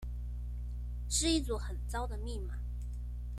[1.07, 2.55] 是一組很糟的密碼